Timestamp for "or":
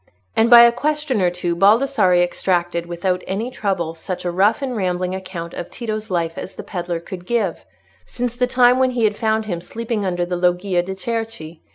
1.21-1.29